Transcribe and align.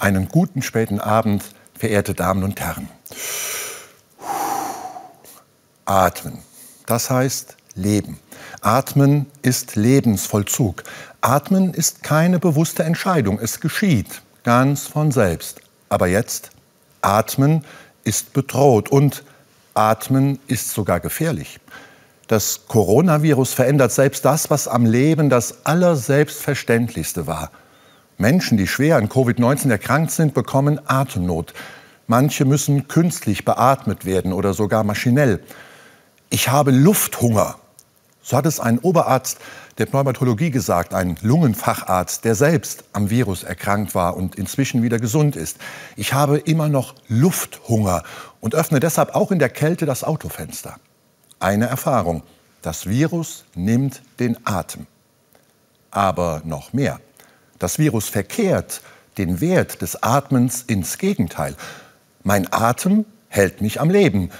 Einen 0.00 0.28
guten 0.28 0.62
späten 0.62 0.98
Abend, 0.98 1.44
verehrte 1.78 2.14
Damen 2.14 2.42
und 2.42 2.58
Herren. 2.58 2.88
Atmen, 5.84 6.38
das 6.86 7.10
heißt 7.10 7.58
Leben. 7.74 8.18
Atmen 8.62 9.26
ist 9.42 9.76
Lebensvollzug. 9.76 10.84
Atmen 11.20 11.74
ist 11.74 12.02
keine 12.02 12.38
bewusste 12.38 12.82
Entscheidung, 12.82 13.38
es 13.38 13.60
geschieht 13.60 14.22
ganz 14.42 14.86
von 14.86 15.12
selbst. 15.12 15.60
Aber 15.90 16.06
jetzt, 16.06 16.48
Atmen 17.02 17.62
ist 18.02 18.32
bedroht 18.32 18.88
und 18.88 19.22
Atmen 19.74 20.38
ist 20.46 20.70
sogar 20.70 21.00
gefährlich. 21.00 21.60
Das 22.26 22.66
Coronavirus 22.68 23.52
verändert 23.52 23.92
selbst 23.92 24.24
das, 24.24 24.48
was 24.48 24.66
am 24.66 24.86
Leben 24.86 25.28
das 25.28 25.66
Allerselbstverständlichste 25.66 27.26
war. 27.26 27.50
Menschen, 28.20 28.58
die 28.58 28.66
schwer 28.66 28.96
an 28.96 29.08
Covid-19 29.08 29.70
erkrankt 29.70 30.10
sind, 30.10 30.34
bekommen 30.34 30.78
Atemnot. 30.84 31.54
Manche 32.06 32.44
müssen 32.44 32.86
künstlich 32.86 33.44
beatmet 33.44 34.04
werden 34.04 34.32
oder 34.32 34.52
sogar 34.52 34.84
maschinell. 34.84 35.40
Ich 36.28 36.50
habe 36.50 36.70
Lufthunger. 36.70 37.56
So 38.22 38.36
hat 38.36 38.46
es 38.46 38.60
ein 38.60 38.78
Oberarzt 38.78 39.38
der 39.78 39.86
Pneumatologie 39.86 40.50
gesagt, 40.50 40.92
ein 40.92 41.16
Lungenfacharzt, 41.22 42.24
der 42.26 42.34
selbst 42.34 42.84
am 42.92 43.08
Virus 43.08 43.42
erkrankt 43.42 43.94
war 43.94 44.16
und 44.16 44.36
inzwischen 44.36 44.82
wieder 44.82 44.98
gesund 44.98 45.34
ist. 45.34 45.56
Ich 45.96 46.12
habe 46.12 46.38
immer 46.38 46.68
noch 46.68 46.94
Lufthunger 47.08 48.02
und 48.40 48.54
öffne 48.54 48.78
deshalb 48.80 49.14
auch 49.14 49.30
in 49.30 49.38
der 49.38 49.48
Kälte 49.48 49.86
das 49.86 50.04
Autofenster 50.04 50.76
eine 51.40 51.66
Erfahrung. 51.66 52.22
Das 52.60 52.86
Virus 52.86 53.46
nimmt 53.54 54.02
den 54.18 54.36
Atem. 54.44 54.86
Aber 55.90 56.42
noch 56.44 56.74
mehr. 56.74 57.00
Das 57.60 57.78
Virus 57.78 58.08
verkehrt 58.08 58.80
den 59.18 59.40
Wert 59.42 59.82
des 59.82 60.02
Atmens 60.02 60.62
ins 60.62 60.96
Gegenteil. 60.96 61.54
Mein 62.24 62.50
Atem 62.50 63.04
hält 63.28 63.60
mich 63.60 63.80
am 63.80 63.90
Leben. 63.90 64.30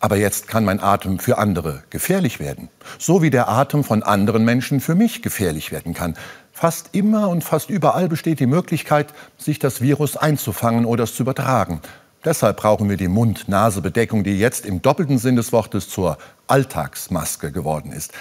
Aber 0.00 0.16
jetzt 0.16 0.48
kann 0.48 0.66
mein 0.66 0.78
Atem 0.78 1.18
für 1.18 1.38
andere 1.38 1.82
gefährlich 1.90 2.38
werden. 2.38 2.68
So 2.98 3.22
wie 3.22 3.30
der 3.30 3.48
Atem 3.48 3.82
von 3.82 4.02
anderen 4.02 4.44
Menschen 4.44 4.80
für 4.80 4.94
mich 4.94 5.22
gefährlich 5.22 5.72
werden 5.72 5.94
kann. 5.94 6.14
Fast 6.52 6.90
immer 6.92 7.30
und 7.30 7.42
fast 7.42 7.70
überall 7.70 8.06
besteht 8.06 8.38
die 8.38 8.46
Möglichkeit, 8.46 9.14
sich 9.38 9.58
das 9.58 9.80
Virus 9.80 10.18
einzufangen 10.18 10.84
oder 10.84 11.04
es 11.04 11.14
zu 11.14 11.22
übertragen. 11.22 11.80
Deshalb 12.22 12.58
brauchen 12.58 12.90
wir 12.90 12.98
die 12.98 13.08
Mund-Nase-Bedeckung, 13.08 14.24
die 14.24 14.38
jetzt 14.38 14.66
im 14.66 14.82
doppelten 14.82 15.18
Sinn 15.18 15.36
des 15.36 15.52
Wortes 15.52 15.88
zur 15.88 16.18
Alltagsmaske 16.48 17.50
geworden 17.50 17.92
ist. 17.92 18.12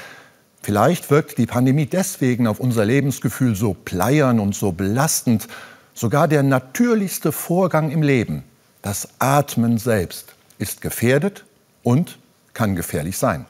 Vielleicht 0.67 1.09
wirkt 1.09 1.37
die 1.37 1.45
Pandemie 1.45 1.85
deswegen 1.85 2.45
auf 2.45 2.59
unser 2.59 2.83
Lebensgefühl 2.83 3.55
so 3.55 3.73
pleiern 3.73 4.37
und 4.37 4.53
so 4.53 4.73
belastend. 4.73 5.47
Sogar 5.93 6.27
der 6.27 6.43
natürlichste 6.43 7.31
Vorgang 7.31 7.89
im 7.89 8.03
Leben, 8.03 8.43
das 8.81 9.07
Atmen 9.17 9.77
selbst, 9.77 10.35
ist 10.57 10.81
gefährdet 10.81 11.45
und 11.83 12.19
kann 12.53 12.75
gefährlich 12.75 13.17
sein. 13.17 13.45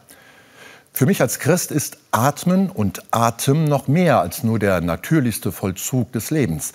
Für 0.94 1.08
mich 1.08 1.20
als 1.20 1.40
Christ 1.40 1.72
ist 1.72 1.98
Atmen 2.12 2.70
und 2.70 3.02
Atem 3.10 3.66
noch 3.66 3.88
mehr 3.88 4.22
als 4.22 4.44
nur 4.44 4.60
der 4.60 4.80
natürlichste 4.82 5.52
Vollzug 5.52 6.12
des 6.12 6.30
Lebens. 6.30 6.72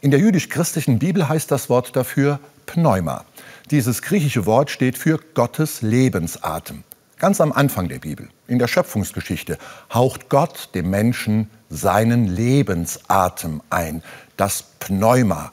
In 0.00 0.10
der 0.10 0.20
jüdisch-christlichen 0.20 1.00
Bibel 1.00 1.28
heißt 1.28 1.50
das 1.50 1.68
Wort 1.68 1.94
dafür 1.94 2.40
Pneuma. 2.64 3.26
Dieses 3.70 4.00
griechische 4.00 4.46
Wort 4.46 4.70
steht 4.70 4.96
für 4.96 5.20
Gottes 5.34 5.82
Lebensatem. 5.82 6.82
Ganz 7.18 7.42
am 7.42 7.52
Anfang 7.52 7.88
der 7.88 7.98
Bibel, 7.98 8.30
in 8.52 8.58
der 8.58 8.68
Schöpfungsgeschichte, 8.68 9.58
haucht 9.92 10.28
Gott 10.28 10.68
dem 10.74 10.90
Menschen 10.90 11.50
seinen 11.70 12.28
Lebensatem 12.28 13.62
ein, 13.70 14.02
das 14.36 14.62
Pneuma, 14.78 15.50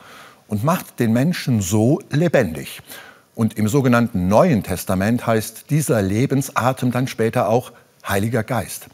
und 0.47 0.63
macht 0.63 0.99
den 0.99 1.13
Menschen 1.13 1.61
so 1.61 2.01
lebendig. 2.11 2.81
Und 3.35 3.57
im 3.57 3.67
sogenannten 3.67 4.27
Neuen 4.27 4.63
Testament 4.63 5.25
heißt 5.25 5.69
dieser 5.69 6.01
Lebensatem 6.01 6.91
dann 6.91 7.07
später 7.07 7.47
auch 7.47 7.71
Heiliger 8.07 8.43
Geist. 8.43 8.87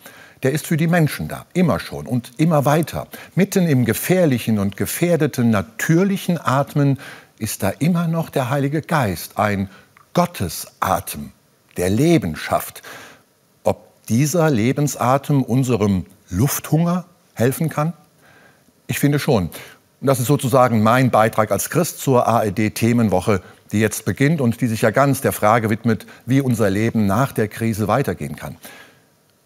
Der 0.44 0.52
ist 0.52 0.68
für 0.68 0.78
die 0.78 0.88
Menschen 0.88 1.28
da, 1.28 1.46
immer 1.54 1.80
schon 1.80 2.06
und 2.06 2.34
immer 2.38 2.66
weiter. 2.66 3.08
Mitten 3.34 3.66
im 3.66 3.86
gefährlichen 3.86 4.60
und 4.60 4.78
gefährdeten 4.78 5.50
natürlichen 5.50 6.38
Atmen 6.38 7.00
ist 7.40 7.64
da 7.64 7.70
immer 7.70 8.08
noch 8.08 8.30
der 8.30 8.50
Heilige 8.50 8.82
Geist, 8.82 9.40
ein 9.40 9.70
Gottesatem, 10.14 11.32
der 11.78 11.90
Leben 11.90 12.36
schafft. 12.36 12.84
Dieser 14.10 14.52
Lebensatem 14.52 15.42
unserem 15.42 16.06
Lufthunger 16.30 17.06
helfen 17.34 17.70
kann? 17.70 17.94
Ich 18.88 19.00
finde 19.00 19.18
schon. 19.18 19.50
das 20.02 20.20
ist 20.20 20.28
sozusagen 20.28 20.84
mein 20.84 21.10
Beitrag 21.10 21.52
als 21.52 21.72
Christ 21.72 22.00
zur 22.00 22.28
ARD-Themenwoche, 22.28 23.42
die 23.72 23.80
jetzt 23.80 24.06
beginnt 24.06 24.42
und 24.42 24.62
die 24.62 24.68
sich 24.68 24.82
ja 24.82 24.92
ganz 24.92 25.22
der 25.22 25.32
Frage 25.32 25.72
widmet, 25.72 26.06
wie 26.28 26.40
unser 26.40 26.70
Leben 26.70 27.08
nach 27.08 27.32
der 27.32 27.48
Krise 27.48 27.88
weitergehen 27.88 28.36
kann. 28.36 28.58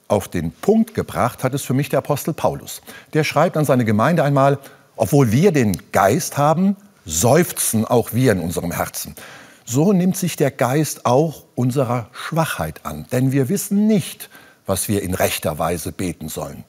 Auf 0.10 0.28
den 0.28 0.52
Punkt 0.52 0.94
gebracht 0.94 1.44
hat 1.46 1.54
es 1.54 1.64
für 1.64 1.74
mich 1.74 1.88
der 1.88 2.00
Apostel 2.00 2.34
Paulus. 2.34 2.82
Der 3.14 3.24
schreibt 3.24 3.56
an 3.56 3.64
seine 3.64 3.86
Gemeinde 3.86 4.24
einmal, 4.24 4.60
obwohl 4.98 5.32
wir 5.32 5.54
den 5.54 5.78
Geist 5.94 6.38
haben, 6.38 6.76
seufzen 7.06 7.86
auch 7.86 8.12
wir 8.12 8.34
in 8.34 8.40
unserem 8.40 8.72
Herzen. 8.72 9.16
So 9.64 9.94
nimmt 9.94 10.18
sich 10.18 10.36
der 10.36 10.52
Geist 10.52 11.06
auch 11.06 11.46
unserer 11.56 12.10
Schwachheit 12.12 12.86
an, 12.86 13.06
denn 13.12 13.32
wir 13.32 13.48
wissen 13.48 13.88
nicht, 13.88 14.30
was 14.70 14.88
wir 14.88 15.04
in 15.04 15.14
rechter 15.14 15.60
Weise 15.60 15.92
beten 15.92 16.30
sollen. 16.30 16.64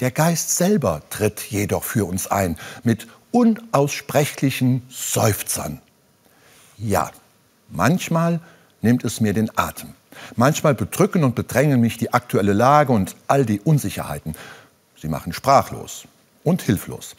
Der 0.00 0.10
Geist 0.10 0.56
selber 0.56 1.02
tritt 1.08 1.40
jedoch 1.40 1.84
für 1.84 2.04
uns 2.04 2.26
ein 2.26 2.58
mit 2.82 3.06
unaussprechlichen 3.30 4.82
Seufzern. 4.90 5.80
Ja, 6.76 7.10
manchmal 7.70 8.40
nimmt 8.82 9.04
es 9.04 9.20
mir 9.20 9.32
den 9.32 9.56
Atem. 9.56 9.94
Manchmal 10.36 10.74
bedrücken 10.74 11.24
und 11.24 11.34
bedrängen 11.34 11.80
mich 11.80 11.96
die 11.96 12.12
aktuelle 12.12 12.52
Lage 12.52 12.92
und 12.92 13.16
all 13.26 13.46
die 13.46 13.60
Unsicherheiten. 13.60 14.34
Sie 15.00 15.08
machen 15.08 15.32
sprachlos 15.32 16.04
und 16.42 16.60
hilflos 16.62 17.16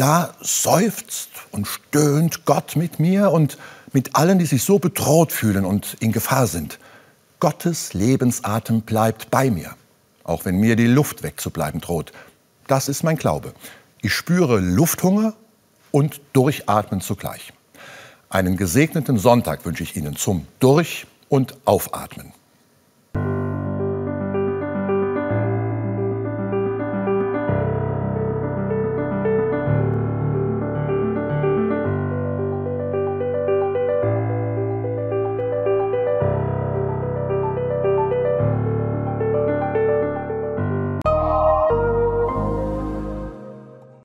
da 0.00 0.32
seufzt 0.40 1.28
und 1.50 1.68
stöhnt 1.68 2.46
Gott 2.46 2.74
mit 2.74 3.00
mir 3.00 3.32
und 3.32 3.58
mit 3.92 4.16
allen, 4.16 4.38
die 4.38 4.46
sich 4.46 4.64
so 4.64 4.78
bedroht 4.78 5.30
fühlen 5.30 5.66
und 5.66 5.94
in 6.00 6.10
Gefahr 6.10 6.46
sind. 6.46 6.78
Gottes 7.40 7.94
Lebensatem 7.94 8.82
bleibt 8.82 9.30
bei 9.30 9.50
mir, 9.50 9.74
auch 10.24 10.44
wenn 10.44 10.58
mir 10.58 10.76
die 10.76 10.86
Luft 10.86 11.22
wegzubleiben 11.22 11.80
droht. 11.80 12.12
Das 12.66 12.86
ist 12.86 13.02
mein 13.02 13.16
Glaube. 13.16 13.54
Ich 14.02 14.12
spüre 14.12 14.60
Lufthunger 14.60 15.32
und 15.90 16.20
Durchatmen 16.34 17.00
zugleich. 17.00 17.54
Einen 18.28 18.58
gesegneten 18.58 19.18
Sonntag 19.18 19.64
wünsche 19.64 19.82
ich 19.82 19.96
Ihnen 19.96 20.16
zum 20.16 20.46
Durch- 20.60 21.06
und 21.30 21.56
Aufatmen. 21.64 22.34